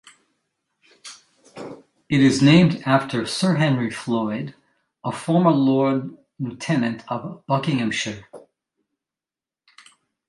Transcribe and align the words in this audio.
It 2.09 2.21
is 2.21 2.41
named 2.41 2.81
after 2.87 3.27
Sir 3.27 3.57
Henry 3.57 3.91
Floyd, 3.91 4.55
a 5.03 5.11
former 5.11 5.51
Lord 5.51 6.17
Lieutenant 6.39 7.03
of 7.07 7.45
Buckinghamshire. 7.45 8.27